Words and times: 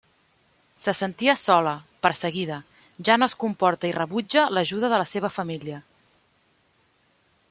Se 0.83 0.93
sentia 0.99 1.35
sola, 1.41 1.73
perseguida, 2.05 2.57
ja 3.09 3.19
no 3.19 3.29
es 3.33 3.37
comporta 3.43 3.91
i 3.91 3.93
rebutja 3.99 4.47
l'ajuda 4.55 4.93
de 4.95 5.03
la 5.03 5.09
seva 5.13 5.33
família. 5.37 5.81